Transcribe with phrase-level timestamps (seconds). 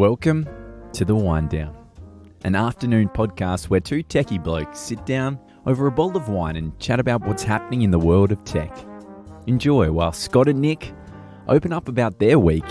[0.00, 0.48] Welcome
[0.94, 1.76] to The Wind Down,
[2.44, 6.78] an afternoon podcast where two techie blokes sit down over a bowl of wine and
[6.78, 8.74] chat about what's happening in the world of tech.
[9.46, 10.94] Enjoy while Scott and Nick
[11.48, 12.64] open up about their week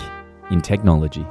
[0.50, 1.24] in technology.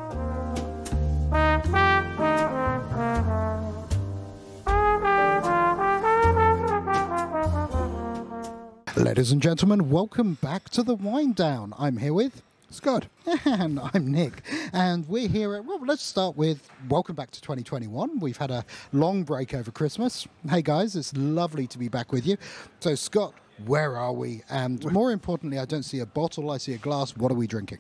[8.96, 11.74] Ladies and gentlemen, welcome back to the Wind Down.
[11.78, 12.42] I'm here with
[12.72, 13.08] Scott.
[13.46, 14.44] and I'm Nick,
[14.74, 15.56] and we're here.
[15.56, 18.20] At, well, let's start with welcome back to 2021.
[18.20, 20.28] We've had a long break over Christmas.
[20.48, 22.38] Hey guys, it's lovely to be back with you.
[22.80, 23.34] So, Scott,
[23.66, 24.44] where are we?
[24.50, 27.18] And more importantly, I don't see a bottle, I see a glass.
[27.18, 27.80] What are we drinking?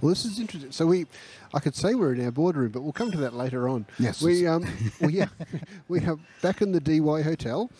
[0.00, 0.70] Well, this is interesting.
[0.70, 1.06] So we,
[1.52, 3.86] I could say we're in our boardroom, but we'll come to that later on.
[3.98, 4.22] Yes.
[4.22, 4.64] We um,
[5.00, 5.30] we are,
[5.88, 7.70] we are back in the DY Hotel,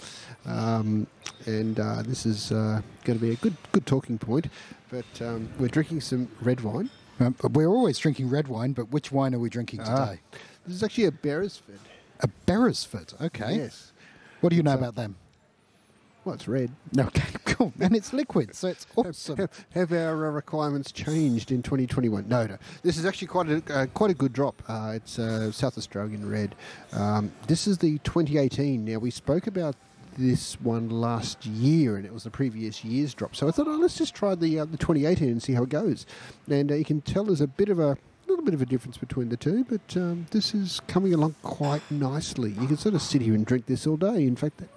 [0.46, 1.06] um,
[1.46, 4.48] and uh, this is uh, going to be a good good talking point.
[4.90, 6.90] But um, we're drinking some red wine.
[7.20, 10.06] Um, we're always drinking red wine, but which wine are we drinking Ah.
[10.06, 10.20] today?
[10.66, 11.80] This is actually a Beresford.
[12.20, 13.12] A Beresford.
[13.20, 13.56] Okay.
[13.56, 13.92] Yes.
[14.40, 15.16] What do you know So- about them?
[16.24, 16.70] Well, it's red.
[16.98, 17.72] Okay, cool.
[17.80, 19.36] And it's liquid, so it's awesome.
[19.38, 22.28] Have, have our uh, requirements changed in 2021?
[22.28, 22.58] No, no.
[22.82, 24.62] This is actually quite a uh, quite a good drop.
[24.68, 26.54] Uh, it's uh, South Australian red.
[26.92, 28.84] Um, this is the 2018.
[28.84, 29.74] Now we spoke about
[30.18, 33.36] this one last year, and it was the previous year's drop.
[33.36, 35.68] So I thought, oh, let's just try the uh, the 2018 and see how it
[35.68, 36.04] goes.
[36.50, 38.98] And uh, you can tell there's a bit of a little bit of a difference
[38.98, 42.50] between the two, but um, this is coming along quite nicely.
[42.50, 44.26] You can sort of sit here and drink this all day.
[44.26, 44.68] In fact, that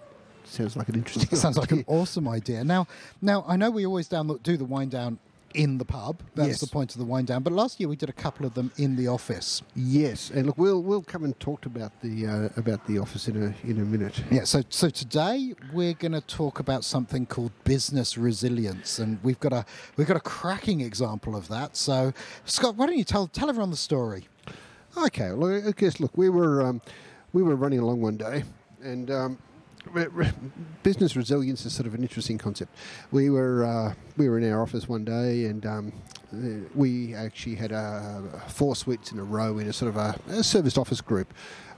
[0.45, 1.36] sounds like an interesting.
[1.38, 2.64] Sounds like an awesome idea.
[2.64, 2.88] Now,
[3.22, 5.20] now I know we always down do the wind down
[5.53, 6.21] in the pub.
[6.35, 6.59] That's Yes.
[6.61, 7.44] the point of the wind down.
[7.44, 9.61] But last year we did a couple of them in the office.
[9.75, 13.35] Yes, and look, we'll we'll come and talk about the uh, about the office in
[13.41, 14.23] a in a minute.
[14.31, 14.43] Yeah.
[14.45, 19.53] So so today we're going to talk about something called business resilience, and we've got
[19.53, 19.66] a
[19.97, 21.75] we've got a cracking example of that.
[21.77, 22.13] So
[22.45, 24.27] Scott, why don't you tell tell everyone the story?
[24.97, 26.81] Okay, well, I guess look, we were um,
[27.33, 28.43] we were running along one day,
[28.83, 29.38] and um,
[29.89, 30.31] re- re-
[30.83, 32.75] business resilience is sort of an interesting concept.
[33.11, 35.93] We were uh, we were in our office one day, and um,
[36.33, 40.20] uh, we actually had uh, four suites in a row in a sort of a,
[40.27, 41.33] a serviced office group,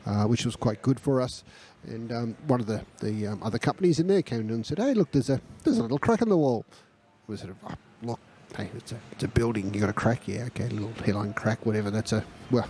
[0.05, 1.43] uh, which was quite good for us.
[1.85, 4.79] And um, one of the the um, other companies in there came in and said,
[4.79, 6.65] "Hey, look, there's a there's a little crack in the wall."
[7.27, 8.19] We sort of oh, look.
[8.55, 9.73] Hey, it's a, it's a building.
[9.73, 10.43] You got a crack, yeah?
[10.43, 11.89] Okay, a little headline crack, whatever.
[11.89, 12.67] That's a well.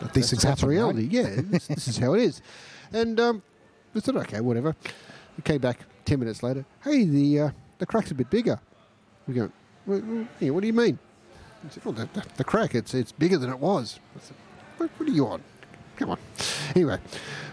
[0.00, 0.74] These that's- things happen, right?
[0.74, 1.08] reality.
[1.10, 2.42] Yeah, this, this is how it is.
[2.92, 3.42] And um,
[3.94, 4.74] we said, okay, whatever.
[5.36, 6.64] We came back ten minutes later.
[6.82, 8.60] Hey, the uh, the crack's a bit bigger.
[9.26, 9.50] We go,
[9.86, 10.98] well, yeah, what do you mean?
[11.62, 14.00] He said, well, the, the, the crack, it's it's bigger than it was.
[14.16, 14.36] I said,
[14.76, 15.42] what, what are you on?
[15.96, 16.18] Come on.
[16.74, 16.98] Anyway,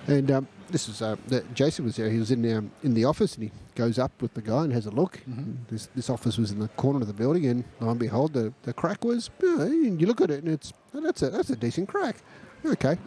[0.08, 2.10] and um, this was uh, the, Jason was there.
[2.10, 4.74] He was in um, in the office, and he goes up with the guy and
[4.74, 5.20] has a look.
[5.26, 8.34] And This this office was in the corner of the building, and lo and behold,
[8.34, 9.30] the, the crack was.
[9.42, 12.18] And you look at it, and it's oh, that's a that's a decent crack.
[12.66, 12.98] Okay.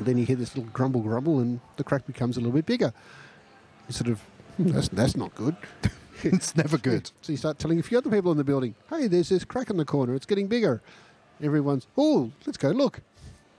[0.00, 2.92] Then you hear this little grumble, grumble, and the crack becomes a little bit bigger.
[3.88, 4.20] You sort of
[4.56, 5.56] "Hmm, that's that's not good.
[6.22, 7.10] it's never good.
[7.22, 9.70] So you start telling a few other people in the building, hey, there's this crack
[9.70, 10.80] in the corner, it's getting bigger.
[11.42, 13.00] Everyone's, oh, let's go look.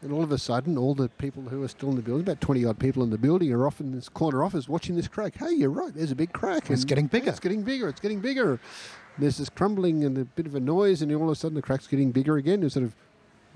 [0.02, 2.42] And all of a sudden, all the people who are still in the building, about
[2.42, 5.36] 20 odd people in the building, are off in this corner office watching this crack.
[5.38, 6.70] Hey, you're right, there's a big crack.
[6.70, 7.26] It's And, getting bigger.
[7.26, 8.60] "Yeah, It's getting bigger, it's getting bigger.
[9.18, 11.62] There's this crumbling and a bit of a noise, and all of a sudden the
[11.62, 12.64] crack's getting bigger again.
[12.64, 12.96] It's sort of,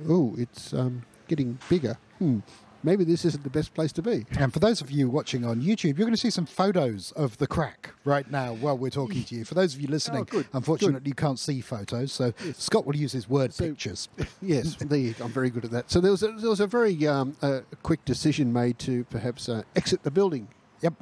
[0.07, 1.97] oh, it's um, getting bigger.
[2.19, 2.39] Hmm,
[2.83, 4.25] maybe this isn't the best place to be.
[4.39, 7.37] And for those of you watching on YouTube, you're going to see some photos of
[7.37, 9.45] the crack right now while we're talking to you.
[9.45, 12.95] For those of you listening, Oh, good, unfortunately, you can't see photos, so Scott will
[12.95, 14.09] use his word So- pictures.
[14.41, 14.95] Yes, go.
[15.23, 15.89] I'm very good at that.
[15.91, 19.49] So there was a, there was a very um, uh, quick decision made to perhaps
[19.49, 20.47] uh, exit the building
[20.81, 20.93] Yep.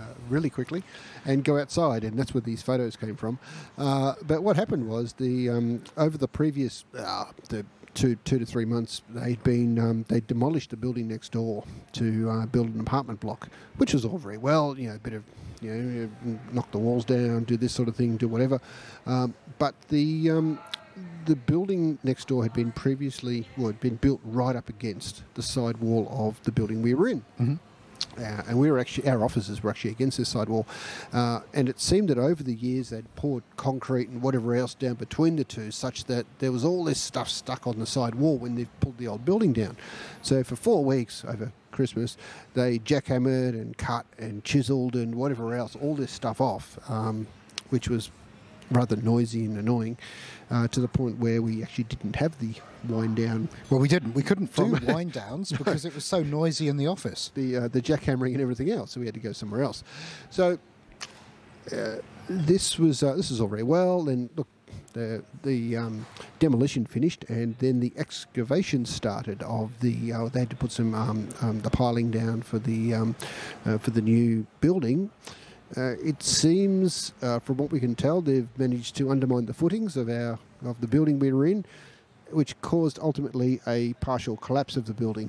[0.00, 0.82] uh, really quickly
[1.24, 3.38] and go outside, and that's where these photos came from.
[3.76, 7.66] Uh, but what happened was the um, over the previous uh, the
[7.96, 12.30] two two to three months, they'd been um, they demolished the building next door to
[12.30, 13.48] uh, build an apartment block,
[13.78, 15.24] which was all very well, you know, a bit of
[15.60, 18.60] you know, knock the walls down, do this sort of thing, do whatever.
[19.06, 20.58] Um, but the um,
[21.24, 25.42] the building next door had been previously, well, had been built right up against the
[25.42, 27.24] side wall of the building we were in.
[28.18, 30.66] Uh, and we were actually, our offices were actually against this side wall.
[31.12, 34.94] Uh, and it seemed that over the years they'd poured concrete and whatever else down
[34.94, 38.36] between the two, such that there was all this stuff stuck on the side wall
[38.38, 39.76] when they pulled the old building down.
[40.22, 42.16] So for four weeks over Christmas,
[42.54, 47.26] they jackhammered and cut and chiseled and whatever else, all this stuff off, um,
[47.70, 48.10] which was
[48.70, 49.96] rather noisy and annoying
[50.50, 52.54] uh, to the point where we actually didn't have the
[52.88, 54.14] wind down Well, we didn't.
[54.14, 57.30] We couldn't do wind downs because it was so noisy in the office.
[57.34, 59.82] the uh, the jackhammering and everything else, so we had to go somewhere else.
[60.30, 60.58] So
[61.72, 61.96] uh,
[62.28, 64.48] this was uh, this is all very well, and look,
[64.92, 66.06] the the um,
[66.38, 69.42] demolition finished, and then the excavation started.
[69.42, 72.94] Of the uh, they had to put some um, um, the piling down for the
[72.94, 73.16] um,
[73.64, 75.10] uh, for the new building.
[75.76, 79.96] Uh, it seems, uh, from what we can tell, they've managed to undermine the footings
[79.96, 81.64] of our of the building we were in,
[82.30, 85.28] which caused ultimately a partial collapse of the building.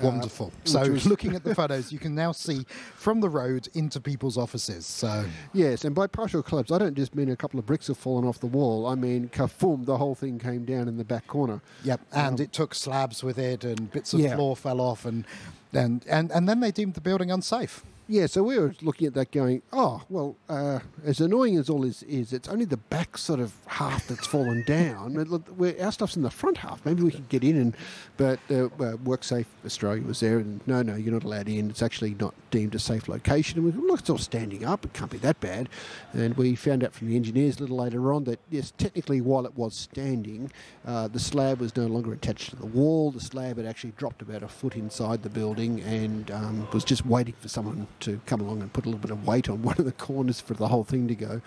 [0.00, 0.52] Uh, Wonderful.
[0.64, 2.64] so, which was- looking at the photos, you can now see
[2.96, 4.86] from the road into people's offices.
[4.86, 7.98] So, Yes, and by partial collapse, I don't just mean a couple of bricks have
[7.98, 8.86] fallen off the wall.
[8.86, 11.60] I mean, kafoom, the whole thing came down in the back corner.
[11.84, 12.00] yep.
[12.12, 14.34] And it took slabs with it, and bits of Yeah.
[14.34, 15.24] floor fell off, and
[15.72, 17.84] and and and then they deemed the building unsafe.
[18.06, 21.80] Yeah, so we were looking at that going, oh, well, uh, as annoying as all
[21.80, 25.16] this is, it's only the back sort of half that's fallen down.
[25.16, 26.84] It look- we're- Our stuff's in the front half.
[26.84, 27.76] Maybe we could get in, and
[28.18, 28.68] but uh, uh,
[28.98, 31.70] WorkSafe Australia was there, and no, no, you're not allowed in.
[31.70, 33.58] It's actually not deemed a safe location.
[33.58, 34.84] And we thought, look, it's all standing up.
[34.84, 35.70] It can't be that bad.
[36.12, 39.46] And we found out from the engineers a little later on that, yes, technically, while
[39.46, 40.52] it was standing,
[40.86, 43.10] uh, the slab was no longer attached to the wall.
[43.10, 47.06] The slab had actually dropped about a foot inside the building and um, was just
[47.06, 49.76] waiting for someone to come along and put a little bit of weight on one
[49.78, 51.40] of the corners for the whole thing to go.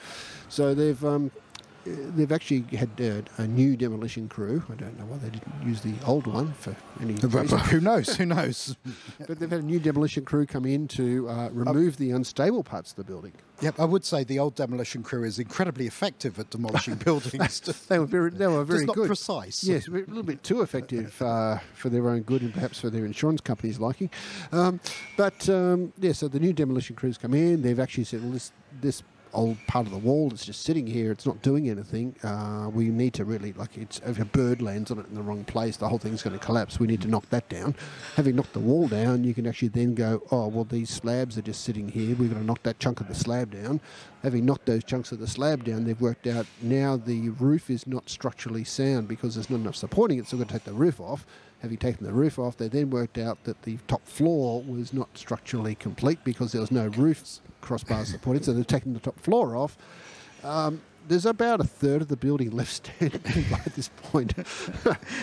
[0.49, 1.31] So they've um,
[2.15, 4.63] they've actually had uh, a new demolition crew.
[4.71, 7.59] I don't know why they didn't use the old one for any reason.
[7.59, 8.15] who knows?
[8.15, 8.75] Who knows?
[9.27, 12.91] But they've had a new demolition crew come in to uh, remove the unstable parts
[12.91, 13.33] of the building.
[13.61, 13.79] Yep.
[13.79, 17.59] I would say the old demolition crew is incredibly effective at demolishing buildings.
[17.87, 19.07] They were very, they were very good.
[19.07, 19.63] precise.
[19.63, 23.05] Yes, a little bit too effective uh, for their own good and perhaps for their
[23.05, 24.09] insurance company's liking.
[24.51, 24.79] Um,
[25.17, 27.63] but um, yeah, so the new demolition crews come in.
[27.63, 29.03] They've actually said, well, this this
[29.37, 32.15] old part of the wall that's just sitting here, it's not doing anything.
[32.23, 35.21] Uh, we need to really like it's if a bird lands on it in the
[35.21, 36.79] wrong place, the whole thing's going to collapse.
[36.79, 37.75] We need to knock that down.
[38.15, 41.43] Having knocked the wall down, you can actually then go, oh well, these slabs are
[41.43, 42.15] just sitting here.
[42.15, 43.79] We've got to knock that chunk of the slab down.
[44.23, 47.85] Having knocked those chunks of the slab down, they've worked out now the roof is
[47.85, 50.27] not structurally sound because there's not enough supporting it.
[50.27, 51.25] So we're going to take the roof off.
[51.61, 55.09] Having taken the roof off, they then worked out that the top floor was not
[55.17, 58.45] structurally complete because there was no roof crossbar supported.
[58.45, 59.77] So they've taken the top floor off.
[60.43, 64.33] Um, there's about a third of the building left standing by this point.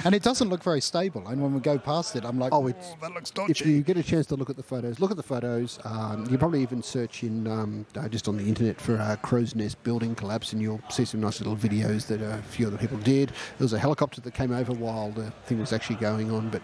[0.04, 1.26] And it doesn't look very stable.
[1.28, 3.52] And when we go past it, I'm like, Oh, oh, it's- that looks dodgy.
[3.52, 5.78] if you get a chance to look at the photos, look at the photos.
[5.84, 9.54] Um, you probably even search in um, uh, just on the internet for uh, Crows
[9.54, 12.98] Nest building collapse, and you'll see some nice little videos that a few other people
[12.98, 13.28] did.
[13.30, 16.62] There was a helicopter that came over while the thing was actually going on, but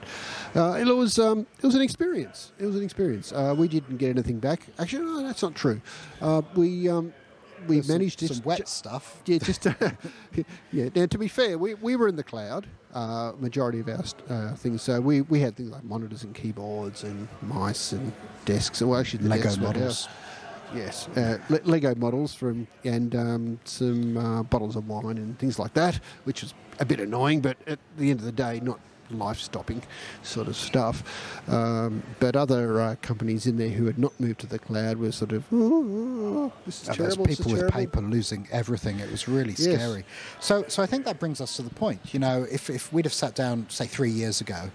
[0.55, 2.53] uh, it was um, it was an experience.
[2.59, 3.33] It was an experience.
[3.33, 4.67] Uh, we didn't get anything back.
[4.79, 5.81] Actually, no, that's not true.
[6.21, 7.13] Uh, we um,
[7.67, 9.23] we There's some- managed to some wet stuff.
[9.27, 9.97] yeah, just to,
[10.73, 10.89] yeah.
[10.95, 12.67] Now, to be fair, we, we were in the cloud.
[12.93, 17.05] Uh, majority of our uh, things, so we, we had things like monitors and keyboards
[17.05, 18.13] and mice and
[18.47, 18.83] desks.
[18.83, 20.09] Well, actually, the Lego desks models.
[20.75, 25.57] Yes, uh, Le- Lego models from and um, some uh, bottles of wine and things
[25.57, 28.81] like that, which was a bit annoying, but at the end of the day, not
[29.13, 29.83] life-stopping
[30.23, 31.03] sort of stuff.
[31.49, 35.13] Um, but other uh, companies in there who had not moved to the cloud were
[35.13, 37.27] sort of, oh, this is And terrible.
[37.27, 39.01] people with paper losing everything.
[39.01, 39.63] It was really Yes.
[39.81, 40.05] scary.
[40.41, 42.01] So, so I think that brings us to the point.
[42.13, 44.71] You know, if, if we'd have sat down, say, three years ago,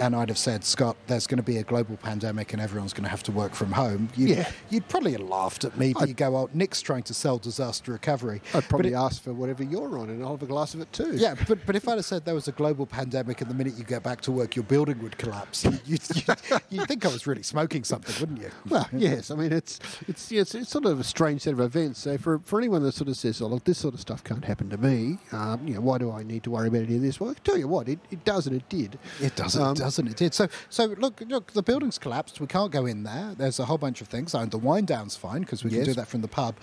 [0.00, 3.04] and I'd have said, Scott, there's going to be a global pandemic and everyone's going
[3.04, 4.50] to have to work from home, you'd, Yeah.
[4.70, 5.92] you'd probably have laughed at me.
[5.92, 8.40] But you go, oh, Nick's trying to sell disaster recovery.
[8.54, 10.92] I'd probably it- ask for whatever you're on, and I'll have a glass of it
[10.92, 11.12] too.
[11.16, 13.74] Yeah, but, but if I'd have said there was a global pandemic and the minute
[13.76, 16.02] you get back to work, your building would collapse, you'd, you'd,
[16.70, 18.50] you'd think I was really smoking something, wouldn't you?
[18.68, 19.30] Well, yes.
[19.30, 22.00] I mean, it's it's it's, it's sort of a strange set of events.
[22.00, 24.44] So for for anyone that sort of says, "Oh, look, this sort of stuff can't
[24.44, 27.02] happen to me," um, you know, why do I need to worry about any of
[27.02, 27.18] this?
[27.20, 28.98] Well, I tell you what, it, it does and it did.
[29.20, 30.16] It doesn't, Um, doesn't it?
[30.16, 30.48] Did so.
[30.68, 32.40] So look, look, the building's collapsed.
[32.40, 33.34] We can't go in there.
[33.38, 34.34] There's a whole bunch of things.
[34.34, 36.54] And the wind down's fine because we can do that from the pub.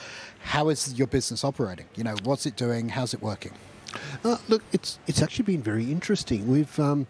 [0.44, 1.88] How is your business operating?
[1.96, 2.90] You know, what's it doing?
[2.90, 3.54] How's it working?
[4.24, 6.48] Uh, look, it's it's actually been very interesting.
[6.48, 7.08] We've um,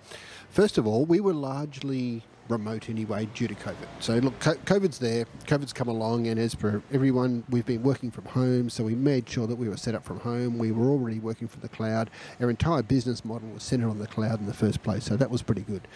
[0.50, 3.88] first of all, we were largely remote anyway due to COVID.
[4.00, 5.26] So look, COVID's there.
[5.46, 8.70] COVID's come along, and as for everyone, we've been working from home.
[8.70, 10.58] So we made sure that we were set up from home.
[10.58, 12.10] We were already working from the cloud.
[12.40, 15.06] Our entire business model was centered on the cloud in the first place.
[15.06, 15.88] So that was pretty good.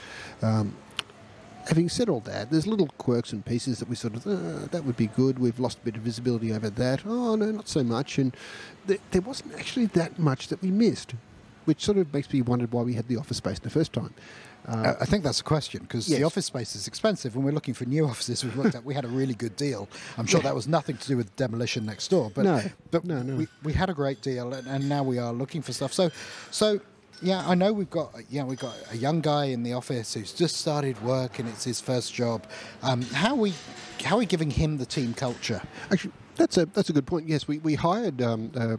[0.41, 0.75] Um,
[1.67, 4.83] having said all that, there's little quirks and pieces that we sort of, uh, that
[4.85, 5.39] would be good.
[5.39, 7.05] We've lost a bit of visibility over that.
[7.05, 8.17] Oh, no, not so much.
[8.17, 8.35] And
[8.87, 11.13] th- there wasn't actually that much that we missed,
[11.65, 13.93] which sort of makes me wonder why we had the office space in the first
[13.93, 14.13] time.
[14.67, 17.35] Uh, I think that's a question because the office space is expensive.
[17.35, 19.87] When we're looking for new offices, we worked out we had a really good deal.
[20.17, 22.61] I'm sure that was nothing to do with demolition next door, but No.
[22.91, 23.35] but No, no.
[23.35, 25.93] We, we had a great deal, and, and now we are looking for stuff.
[25.93, 26.11] So,
[26.51, 26.79] so
[27.21, 30.31] yeah, I know we've got yeah we've got a young guy in the office who's
[30.31, 32.45] just started work and it's his first job.
[32.81, 33.53] Um, how are we
[34.03, 35.61] how are we giving him the team culture?
[35.91, 37.27] Actually, that's a that's a good point.
[37.27, 38.77] Yes, we we hired um, uh,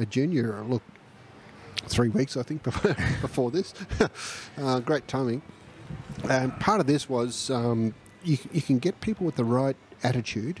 [0.00, 0.62] a junior.
[0.64, 0.82] Look,
[1.86, 3.74] three weeks, I think, before, before this.
[4.58, 5.42] uh, great timing.
[6.28, 10.60] And part of this was um, you, you can get people with the right attitude.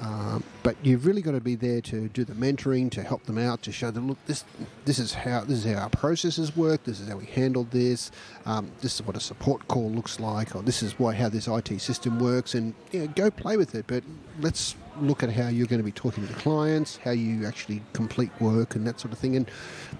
[0.00, 3.36] Um, but you've really got to be there to do the mentoring, to help them
[3.36, 4.44] out, to show them, look, this
[4.86, 6.84] this is how this is how our processes work.
[6.84, 8.10] This is how we handled this.
[8.46, 11.48] Um, this is what a support call looks like, or this is why how this
[11.48, 12.54] IT system works.
[12.54, 13.86] And you know, go play with it.
[13.86, 14.02] But
[14.40, 17.82] let's look at how you're going to be talking to the clients, how you actually
[17.92, 19.36] complete work, and that sort of thing.
[19.36, 19.50] And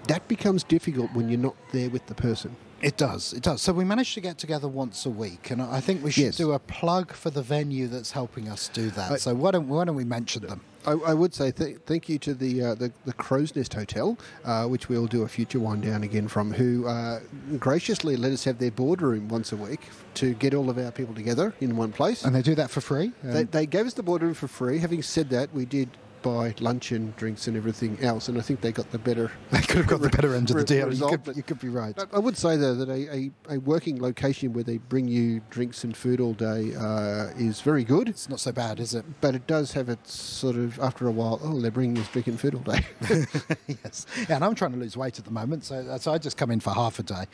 [0.09, 2.57] that becomes difficult when you're not there with the person.
[2.83, 3.35] It does.
[3.35, 3.61] It does.
[3.61, 6.37] So we managed to get together once a week, and I think we should Yes.
[6.37, 9.13] do a plug for the venue that's helping us do that.
[9.13, 10.63] I- so why don't why don't we mention them?
[10.87, 14.17] I, I would say th- thank you to the uh, the, the Crows Nest Hotel,
[14.47, 17.21] uh, which we'll do a future one down again from, who uh,
[17.59, 19.81] graciously let us have their boardroom once a week
[20.15, 22.25] to get all of our people together in one place.
[22.25, 23.13] And they do that for free.
[23.23, 24.79] They, they gave us the boardroom for free.
[24.79, 25.91] Having said that, we did
[26.23, 29.31] buy lunch and drinks and everything else, and I think they got the better.
[29.51, 30.93] they could have got the better end of the deal.
[30.93, 31.99] You could, but- you could be right.
[31.99, 35.41] I- I would say though that a, a, a working location where they bring you
[35.51, 38.09] drinks and food all day uh, is very good.
[38.09, 39.05] It's not so bad, is it?
[39.21, 41.41] But it does have its sort of after a while.
[41.43, 42.85] Oh, they're bringing us drink and food all day.
[43.85, 44.07] yes.
[44.29, 46.51] Yeah, and I'm trying to lose weight at the moment, so, so I just come
[46.51, 47.25] in for half a day.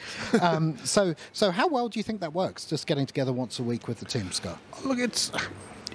[0.40, 2.64] Um, so, so how well do you think that works?
[2.64, 4.58] Just getting together once a week with the team, Scott.
[4.84, 5.30] Look, it's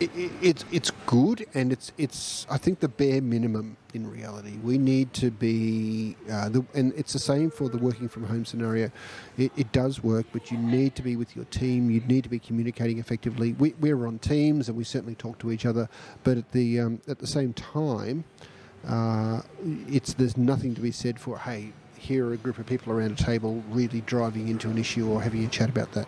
[0.01, 4.57] it, it, it's it's good, and it's it's I think the bare minimum in reality.
[4.63, 8.45] We need to be, uh, the, and it's the same for the working from home
[8.45, 8.89] scenario.
[9.37, 11.91] It, it does work, but you need to be with your team.
[11.91, 13.53] You need to be communicating effectively.
[13.53, 15.87] We, we're on teams, and we certainly talk to each other,
[16.23, 18.23] but at the um, at the same time,
[18.87, 19.41] uh,
[19.87, 21.73] it's there's nothing to be said for hey.
[21.97, 25.21] Here are a group of people around a table really driving into an issue or
[25.21, 26.07] having a chat about that.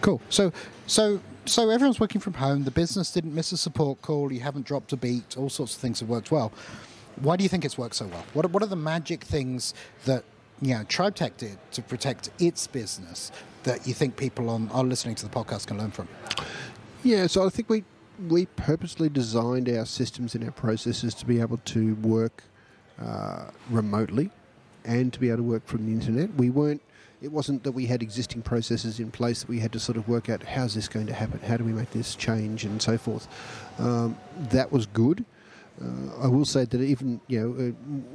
[0.00, 0.22] Cool.
[0.30, 0.54] So,
[0.86, 2.64] so, so everyone's working from home.
[2.64, 4.32] The business didn't miss a support call.
[4.32, 5.36] You haven't dropped a beat.
[5.36, 6.52] All sorts of things have worked well.
[7.16, 8.24] Why do you think it's worked so well?
[8.34, 9.74] What are, what are the magic things
[10.04, 10.24] that
[10.60, 15.14] you know TribeTech did to protect its business that you think people on are listening
[15.16, 16.08] to the podcast can learn from?
[17.02, 17.84] Yeah, so I think we
[18.28, 22.44] we purposely designed our systems and our processes to be able to work
[23.00, 24.30] uh, remotely
[24.84, 26.34] and to be able to work from the internet.
[26.34, 26.82] We weren't.
[27.22, 30.08] It wasn't that we had existing processes in place that we had to sort of
[30.08, 32.98] work out how's this going to happen, how do we make this change, and so
[32.98, 33.26] forth.
[33.78, 34.18] Um,
[34.50, 35.24] that was good.
[35.82, 37.70] Uh, I will say that even you know, uh,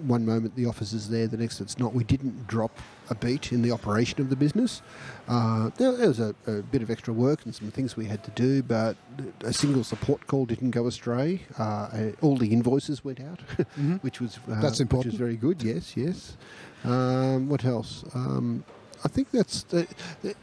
[0.07, 1.93] one moment the office is there, the next it's not.
[1.93, 2.75] We didn't drop
[3.09, 4.81] a beat in the operation of the business.
[5.27, 8.23] Uh, there, there was a, a bit of extra work and some things we had
[8.23, 8.97] to do, but
[9.41, 11.41] a single support call didn't go astray.
[11.59, 13.41] Uh, all the invoices went out,
[14.01, 15.13] which was uh, That's Which important.
[15.13, 15.61] was very good.
[15.61, 16.37] Yes, yes.
[16.83, 18.03] Um, what else?
[18.15, 18.63] Um,
[19.03, 19.87] I think that's the,
[20.21, 20.35] the,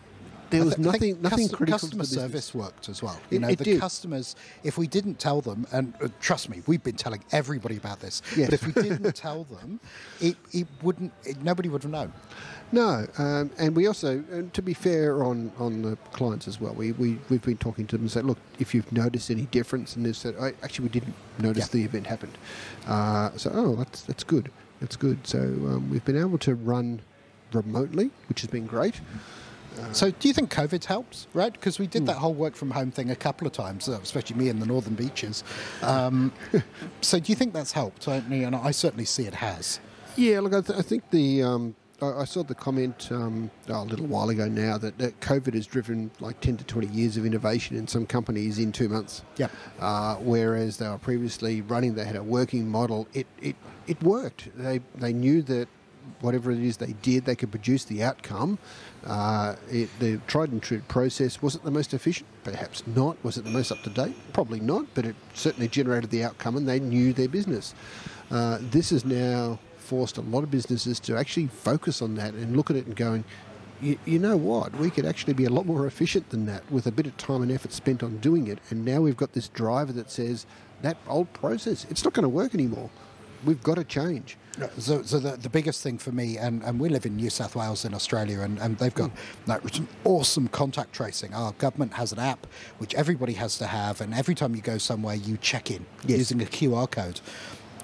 [0.51, 3.21] there was I nothing nothing cus- critical Customer the service worked as well.
[3.31, 3.81] You It- know, it the did.
[3.81, 4.35] customers.
[4.65, 8.23] If we didn't tell them, and uh, trust me, we've been telling everybody about this.
[8.37, 8.49] Yes.
[8.51, 9.79] But if we didn't tell them,
[10.21, 11.13] it, it wouldn't.
[11.25, 12.13] It, nobody would have known.
[12.71, 16.75] No, um, and we also, and to be fair on, on the clients as well,
[16.75, 19.97] we, we, we've been talking to them and said, look, if you've noticed any difference,
[19.97, 21.73] and they've said, I, actually, we didn't notice Yeah.
[21.73, 22.37] the event happened.
[22.87, 24.51] Uh, so, oh, that's, that's good.
[24.81, 25.27] That's good.
[25.27, 27.01] So um, we've been able to run
[27.53, 29.01] remotely, which has been great.
[29.93, 31.53] So, do you think COVID's helped, right?
[31.53, 31.91] Because we Hmm.
[31.93, 34.59] did that whole work from home thing a couple of times, uh, especially me in
[34.59, 35.45] the northern beaches.
[35.83, 36.33] Um,
[37.01, 38.09] so, do you think that's helped?
[38.09, 39.79] I, mean, I certainly see it has.
[40.17, 43.83] Yeah, look, I, th- I think the um, I, I saw the comment um, oh,
[43.83, 47.17] a little while ago now that, that COVID has driven like ten to twenty years
[47.17, 49.23] of innovation in some companies in two months.
[49.37, 49.53] Yep.
[49.79, 53.07] Uh, whereas they were previously running, they had a working model.
[53.15, 53.55] It it,
[53.87, 54.49] it worked.
[54.57, 55.69] They they knew that
[56.21, 58.59] whatever it is they did, they could produce the outcome.
[59.05, 62.29] Uh, it, the tried and true process was it the most efficient?
[62.45, 63.17] Perhaps not.
[63.25, 64.17] Was it the most up to date?
[64.33, 64.87] Probably not.
[64.95, 67.75] But it certainly generated the outcome, and they knew their business.
[68.31, 72.57] Uh, this has now forced a lot of businesses to actually focus on that and
[72.57, 73.25] look at it and going,
[73.81, 74.75] you know what?
[74.77, 77.43] We could actually be a lot more efficient than that with a bit of time
[77.43, 78.59] and effort spent on doing it.
[78.71, 80.47] And now we've got this driver that says
[80.83, 82.91] that old process, it's not going to work anymore.
[83.45, 84.37] We've got to change.
[84.79, 87.55] So, so the, the biggest thing for me, and, and we live in New South
[87.55, 89.51] Wales in Australia, and, and they've got hmm.
[89.51, 91.33] like, some awesome contact tracing.
[91.33, 92.47] Our government has an app
[92.79, 96.19] which everybody has to have, and every time you go somewhere, you check in Yes.
[96.19, 97.21] using a QR code.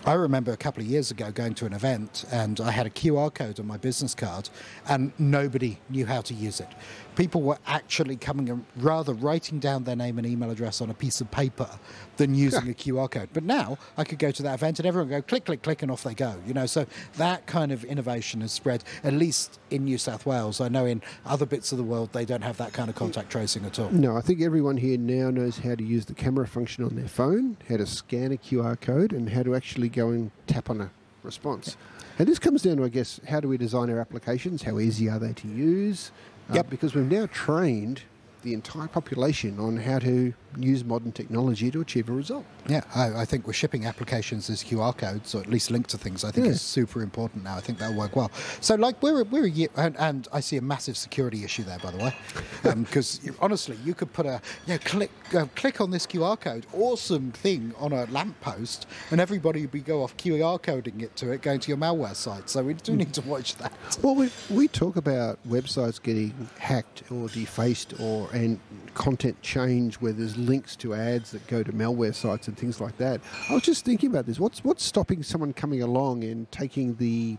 [0.06, 2.90] I remember a couple of years ago going to an event, and I had a
[2.90, 4.50] QR code on my business card,
[4.86, 6.68] and nobody knew how to use it.
[7.16, 10.94] People were actually coming and rather writing down their name and email address on a
[10.94, 11.70] piece of paper
[12.18, 13.30] than using a QR code.
[13.32, 15.90] But now I could go to that event and everyone go click, click, click, and
[15.90, 16.34] off they go.
[16.46, 16.84] You know, so
[17.16, 20.60] that kind of innovation has spread, at least in New South Wales.
[20.60, 23.30] I know in other bits of the world they don't have that kind of contact
[23.30, 23.90] tracing at all.
[23.90, 27.08] No, I think everyone here now knows how to use the camera function on their
[27.08, 30.80] phone, how to scan a QR code, and how to actually go and tap on
[30.80, 30.90] a
[31.22, 31.76] response.
[32.18, 34.62] And this comes down to, I guess, how do we design our applications?
[34.62, 36.12] How easy are they to use?
[36.50, 38.02] Uh, Because we've now trained
[38.42, 42.44] the entire population on how to use modern technology to achieve a result.
[42.68, 45.98] Yeah, I, I think we're shipping applications as QR codes, or at least linked to
[45.98, 46.24] things.
[46.24, 46.52] I think Yeah.
[46.52, 47.56] is super important now.
[47.56, 48.30] I think that'll work well.
[48.60, 51.78] So, like, we're we're a year, and, and I see a massive security issue there,
[51.78, 52.14] by the way,
[52.82, 56.66] because honestly, you could put a you know, click uh, click on this QR code,
[56.72, 61.30] awesome thing on a lamppost, and everybody would be go off QR coding it to
[61.32, 62.48] it, going to your malware site.
[62.50, 63.72] So we do need to watch that.
[64.02, 68.58] Well, we, we talk about websites getting hacked or defaced or and
[68.94, 72.96] content change where there's links to ads that go to malware sites and things like
[72.98, 73.20] that.
[73.50, 74.40] I was just thinking about this.
[74.40, 77.36] What's what's stopping someone coming along and taking the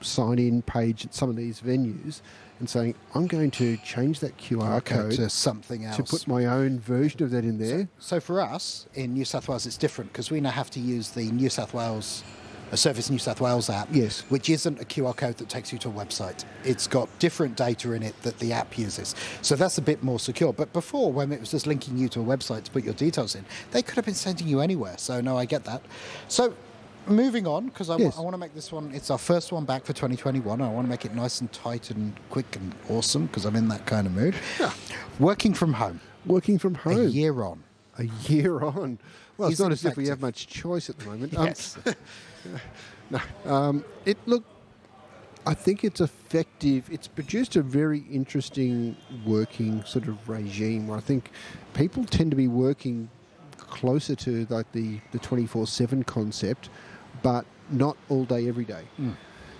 [0.00, 2.20] sign in page at some of these venues
[2.58, 5.96] and saying, I'm going to change that QR code to something else.
[5.96, 7.88] to put my own version of that in there.
[7.98, 11.10] So for us in New South Wales, it's different because we now have to use
[11.10, 12.24] the New South Wales,
[12.70, 13.88] a Service New South Wales app.
[13.92, 14.22] Yes.
[14.28, 16.44] Which isn't a QR code that takes you to a website.
[16.64, 19.14] It's got different data in it that the app uses.
[19.42, 20.52] So that's a bit more secure.
[20.52, 23.34] But before, when it was just linking you to a website to put your details
[23.34, 24.98] in, they could have been sending you anywhere.
[24.98, 25.82] So no, I get that.
[26.28, 26.54] So.
[27.06, 28.18] Moving on, because I, Yes.
[28.18, 30.60] I want to make this one, it's our first one back for 2021.
[30.60, 33.66] I want to make it nice and tight and quick and awesome because I'm in
[33.68, 34.34] that kind of mood.
[34.60, 34.72] Yeah.
[35.18, 36.98] Working from home, Working from home.
[36.98, 37.62] a year on.
[37.96, 38.98] A year on.
[39.38, 41.34] Well, it's Isn't not as if we have much choice at the moment.
[41.34, 41.78] Um, Yes.
[43.10, 43.20] No.
[43.46, 44.44] Um, it look.
[45.46, 46.90] I think it's effective.
[46.90, 51.30] It's produced a very interesting working sort of regime where I think
[51.72, 53.08] people tend to be working
[53.56, 56.68] closer to like the the twenty four seven concept,
[57.22, 58.82] but not all day every day.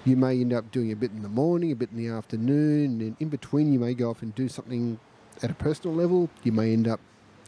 [0.05, 3.01] You may end up doing a bit in the morning, a bit in the afternoon,
[3.01, 4.99] and in between you may go off and do something
[5.43, 6.29] at a personal level.
[6.45, 7.01] You may end up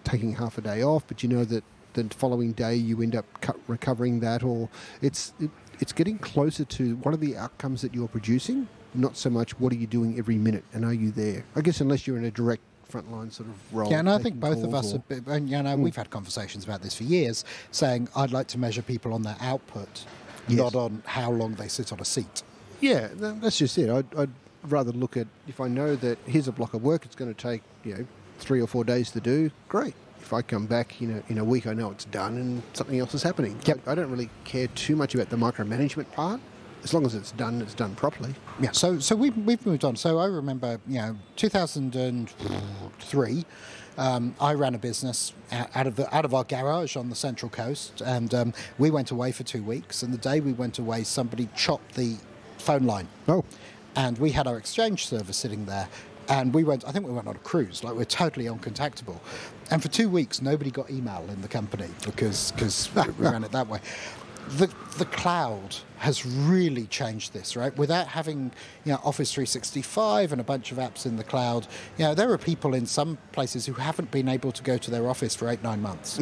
[0.05, 3.25] taking half a day off, but you know that the following day you end up
[3.41, 4.69] cut, recovering that, or
[5.03, 9.31] it's it, it's getting closer to what are the outcomes that you're producing, not so
[9.31, 11.45] much what are you doing every minute and are you there.
[11.57, 13.91] I guess unless you're in a direct frontline sort of role.
[13.91, 15.83] Yeah, and I think both of us, been, and you know, hmm.
[15.83, 19.37] we've had conversations about this for years, saying I'd like to measure people on their
[19.41, 20.05] output,
[20.49, 20.59] Yes.
[20.59, 22.43] not on how long they sit on a seat.
[22.81, 23.91] Yeah, that's just it.
[23.91, 24.31] I'd, I'd
[24.65, 27.41] rather look at if I know that here's a block of work, it's going to
[27.41, 28.07] take you know
[28.39, 29.51] three or four days to do.
[29.69, 29.95] Great.
[30.21, 32.99] If I come back, you know, in a week, I know it's done and something
[32.99, 33.59] else is happening.
[33.65, 33.87] Yep.
[33.87, 36.41] I, I don't really care too much about the micromanagement part.
[36.83, 38.35] As long as it's done, it's done properly.
[38.59, 39.97] Yeah, so so we've we've moved on.
[39.97, 43.45] So I remember, you know, 2003.
[43.99, 47.51] Um, I ran a business out of the out of our garage on the central
[47.51, 50.03] coast, and um, we went away for two weeks.
[50.03, 52.17] And the day we went away, somebody chopped the
[52.57, 53.09] phone line.
[53.29, 53.45] Oh,
[53.97, 55.87] and we had our exchange server sitting there
[56.29, 59.19] and we went i think we went on a cruise like we're totally uncontactable.
[59.71, 63.53] And for two weeks nobody got email in the company because because we ran it
[63.53, 63.81] that way.
[64.57, 67.77] The the cloud has really changed this right?
[67.77, 68.51] Without having
[68.85, 71.67] you know office 365 and a bunch of apps in the cloud
[71.99, 74.91] you know there are people in some places who haven't been able to go to
[74.91, 76.19] their office for eight nine months.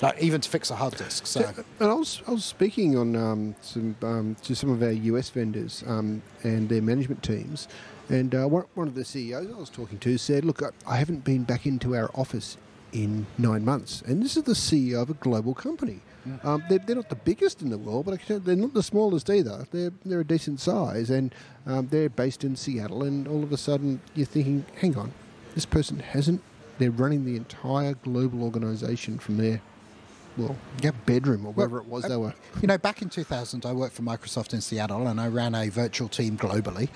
[0.00, 1.48] Like even to fix a hard disk so.
[1.78, 5.30] And I was, I was speaking on um, some um, to some of our US
[5.30, 7.68] vendors um, and their management teams,
[8.08, 11.24] and uh, one, one of the CEOs I was talking to said, "Look, I, haven't
[11.24, 12.56] been back into our office
[12.92, 16.00] in nine months, and this is the CEO of a global company.
[16.44, 18.74] Um, they're, they're not the biggest in the world, but I can tell they're not
[18.74, 19.66] the smallest either.
[19.70, 21.34] They're they're a decent size, and
[21.66, 23.02] um, they're based in Seattle.
[23.02, 25.12] And all of a sudden, you're thinking, hang on,
[25.54, 26.42] this person hasn't.
[26.78, 29.60] They're running the entire global organisation from their
[30.36, 32.34] well, yeah, bedroom or wherever Well, it was uh, they were.
[32.60, 35.68] You know, back in 2000, I worked for Microsoft in Seattle and I ran a
[35.68, 36.88] virtual team globally.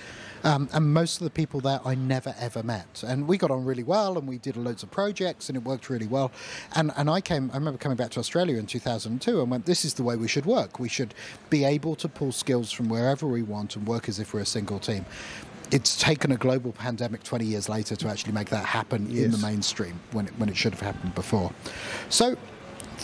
[0.44, 3.02] Um, and most of the people there I never ever met.
[3.06, 5.90] And we got on really well and we did loads of projects and it worked
[5.90, 6.30] really well.
[6.74, 9.84] And, and I came, I remember coming back to Australia in 2002 and went, this
[9.84, 10.78] is the way we should work.
[10.78, 11.14] We should
[11.50, 14.46] be able to pull skills from wherever we want and work as if we're a
[14.46, 15.04] single team.
[15.72, 19.38] It's taken a global pandemic 20 years later to actually make that happen in the
[19.38, 21.50] mainstream when it, when it should have happened before.
[22.08, 22.36] So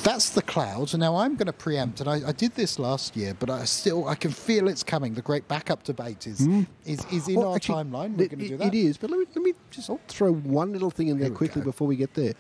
[0.03, 0.97] that's the cloud.
[0.99, 4.09] Now I'm going to preempt, and I, I did this last year, but I still
[4.09, 5.15] I can feel it's coming.
[5.15, 6.41] The great backup debate is
[6.85, 8.17] is, is in Well, our actually, timeline.
[8.17, 8.75] We're it- going to do that.
[8.75, 11.63] It is, but let me let me just throw one little thing in there quickly
[11.63, 11.67] go.
[11.67, 12.35] before we get there.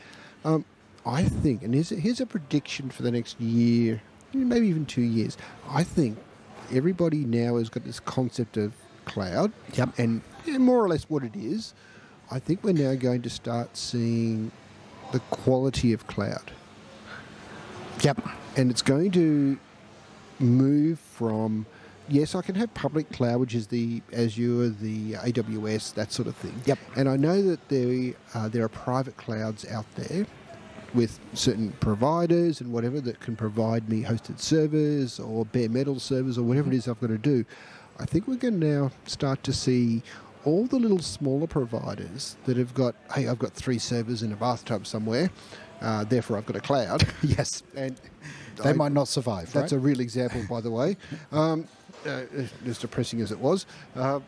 [0.44, 0.64] Um,
[1.04, 4.00] I think, and here's a, here's a prediction for the next year,
[4.32, 5.36] maybe even two years.
[5.68, 6.16] I think
[6.72, 8.72] everybody now has got this concept of
[9.04, 9.98] cloud, Yep.
[9.98, 11.74] and yeah, more or less what it is.
[12.30, 14.52] I think we're now going to start seeing
[15.10, 16.52] the quality of cloud.
[18.02, 18.20] Yep.
[18.56, 19.58] and it's going to
[20.38, 21.66] move from
[22.08, 26.36] yes, I can have public cloud, which is the Azure, the AWS, that sort of
[26.36, 26.54] thing.
[26.66, 26.78] Yep.
[26.96, 30.26] And I know that there uh, there are private clouds out there
[30.94, 36.36] with certain providers and whatever that can provide me hosted servers or bare metal servers
[36.36, 37.44] or whatever it is I've got to do.
[37.98, 40.02] I think we're going to now start to see
[40.44, 44.36] all the little smaller providers that have got, hey, I've got three servers in a
[44.36, 45.30] bathtub somewhere,
[45.82, 47.06] uh, therefore I've got a cloud.
[47.22, 48.00] yes, and
[48.62, 49.52] they I- might not survive.
[49.52, 49.78] That's right?
[49.80, 50.96] a real example, by the way.
[51.30, 51.66] Um,
[52.06, 52.22] uh,
[52.66, 53.66] as depressing as it was,
[53.96, 54.20] uh,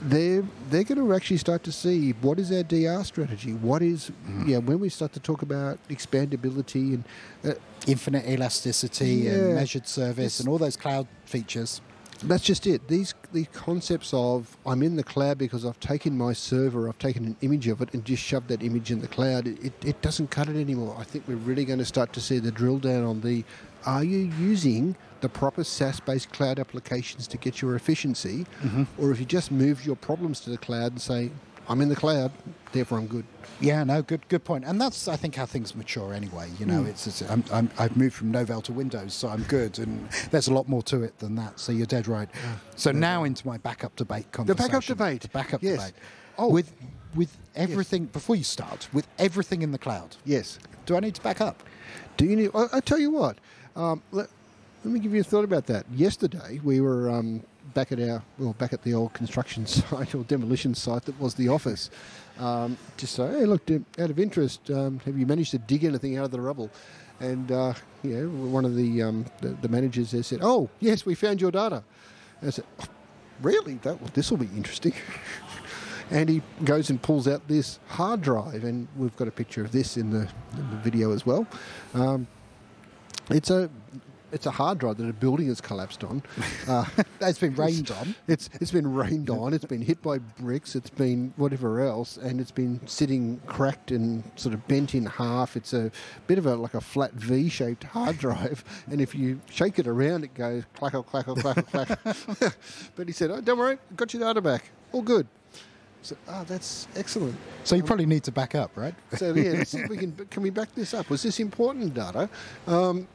[0.00, 3.52] they're they're going to actually start to see what is our DR strategy.
[3.54, 4.48] What is Mm-hmm.
[4.50, 7.04] yeah when we start to talk about expandability and
[7.44, 7.54] uh,
[7.86, 9.30] infinite elasticity Yeah.
[9.32, 11.80] and measured service and all those cloud features.
[12.22, 12.86] That's just it.
[12.88, 17.24] These these concepts of I'm in the cloud because I've taken my server, I've taken
[17.24, 19.46] an image of it and just shoved that image in the cloud.
[19.46, 20.96] It, it, it doesn't cut it anymore.
[20.98, 23.44] I think we're really going to start to see the drill down on the
[23.86, 28.84] are you using the proper SaaS based cloud applications to get your efficiency, mm-hmm.
[28.98, 31.30] or if you just moved your problems to the cloud and say
[31.68, 32.32] I'm in the cloud,
[32.72, 33.24] therefore I'm good.
[33.60, 34.64] Yeah, no, good, good point.
[34.64, 36.48] And that's, I think, how things mature anyway.
[36.58, 39.78] You know, it's, it's I'm, I'm, I've moved from Novell to Windows, so I'm good,
[39.78, 41.60] and there's a lot more to it than that.
[41.60, 42.28] So you're dead right.
[42.76, 44.56] So now into my backup debate conversation.
[44.64, 45.22] The backup debate.
[45.22, 45.78] The backup Yes.
[45.78, 45.94] debate.
[46.38, 46.48] Oh.
[46.48, 46.72] with
[47.16, 50.14] with everything before you start, with everything in the cloud.
[50.24, 50.58] Yes.
[50.86, 51.62] Do I need to back up?
[52.16, 52.50] Do you need?
[52.54, 53.38] I, I tell you what.
[53.74, 54.28] Um, let,
[54.84, 55.84] let me give you a thought about that.
[55.92, 57.42] Yesterday we were um,
[57.74, 61.34] back at our well back at the old construction site or demolition site that was
[61.34, 61.90] the office.
[62.38, 66.16] Um, just say, hey, look, out of interest, um, have you managed to dig anything
[66.16, 66.70] out of the rubble?
[67.20, 71.40] And uh, one of the, um, the the managers there said, "Oh, yes, we found
[71.40, 71.82] your data."
[72.40, 72.84] And I said, "Oh,
[73.42, 73.74] "Really?
[73.82, 74.92] That well, this will be interesting."
[76.10, 79.72] and he goes and pulls out this hard drive, and we've got a picture of
[79.72, 81.46] this in the, in the video as well.
[81.94, 82.26] Um,
[83.30, 83.68] it's a
[84.32, 86.22] it's a hard drive that a building has collapsed on.
[86.68, 86.84] Uh,
[87.20, 88.14] It's been rained on.
[88.26, 89.52] it's it's been rained on.
[89.54, 90.76] It's been hit by bricks.
[90.76, 95.56] It's been whatever else, and it's been sitting cracked and sort of bent in half.
[95.56, 95.90] It's a
[96.26, 100.24] bit of a like a flat V-shaped hard drive, and if you shake it around,
[100.24, 102.54] it goes clackle clackle clackle clack.
[102.96, 104.70] but he said, "Oh, don't worry, got your data back.
[104.92, 105.26] All good."
[106.02, 107.36] So, oh, that's excellent.
[107.64, 108.94] So you probably need to back up, right?
[109.16, 111.10] So yeah, let's see if we can can we back this up?
[111.10, 112.28] Was this important data?
[112.66, 113.08] Um,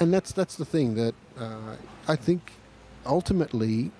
[0.00, 1.76] and that's that's the thing that uh,
[2.08, 2.52] I think
[3.06, 3.90] ultimately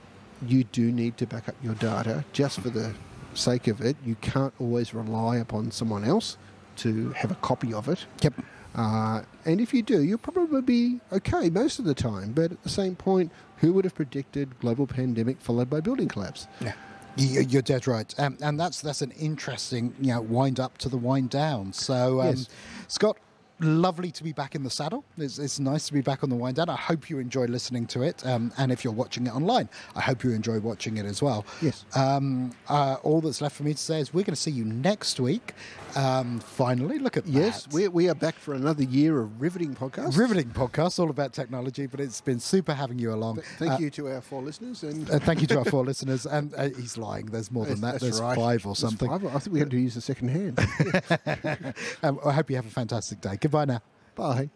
[0.46, 2.94] you do need to back up your data just for the
[3.34, 3.96] sake of it.
[4.04, 6.36] You can't always rely upon someone else
[6.76, 8.06] to have a copy of it.
[8.22, 8.34] Yep.
[8.74, 12.32] Uh, and if you do, you'll probably be okay most of the time.
[12.32, 16.46] But at the same point, who would have predicted global pandemic followed by building collapse?
[16.60, 16.72] Yeah.
[17.16, 20.88] You- You're dead right, um, and that's that's an interesting you know wind up to
[20.88, 21.72] the wind down.
[21.72, 22.48] So, um, Yes.
[22.86, 23.16] Scott,
[23.60, 25.04] lovely to be back in the saddle.
[25.18, 26.68] It's, it's nice to be back on the wind down.
[26.68, 30.00] I hope you enjoy listening to it, um, and if you're watching it online, I
[30.00, 31.44] hope you enjoy watching it as well.
[31.62, 31.84] Yes.
[31.94, 34.64] Um, uh, all that's left for me to say is we're going to see you
[34.64, 35.54] next week.
[35.96, 37.34] Um, finally, look at this.
[37.34, 37.72] Yes, that.
[37.72, 40.16] we, we are back for another year of riveting podcasts.
[40.16, 43.36] riveting podcast all about technology, but it's been super having you along.
[43.36, 44.84] But Thank Uh, you to our four listeners.
[44.84, 46.26] And Uh, thank you to our four listeners.
[46.26, 47.26] And uh, he's lying.
[47.26, 48.00] There's more than that.
[48.00, 48.36] There's right.
[48.36, 49.08] five or There's something.
[49.08, 49.24] five.
[49.26, 50.60] I think we had to use the second hand.
[52.02, 53.36] Um, I hope you have a fantastic day.
[53.40, 53.82] Goodbye now.
[54.14, 54.50] Bye.